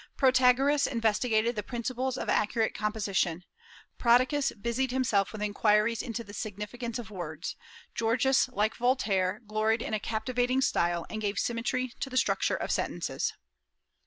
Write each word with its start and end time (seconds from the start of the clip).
Protagoras 0.17 0.87
investigated 0.87 1.55
the 1.55 1.61
principles 1.61 2.17
of 2.17 2.27
accurate 2.27 2.73
composition; 2.73 3.43
Prodicus 3.99 4.51
busied 4.59 4.89
himself 4.89 5.31
with 5.31 5.43
inquiries 5.43 6.01
into 6.01 6.23
the 6.23 6.33
significance 6.33 6.97
of 6.97 7.11
words; 7.11 7.55
Gorgias, 7.95 8.49
like 8.51 8.73
Voltaire, 8.75 9.41
gloried 9.45 9.83
in 9.83 9.93
a 9.93 9.99
captivating 9.99 10.61
style, 10.61 11.05
and 11.07 11.21
gave 11.21 11.37
symmetry 11.37 11.89
to 11.99 12.09
the 12.09 12.17
structure 12.17 12.55
of 12.55 12.71
sentences. 12.71 13.33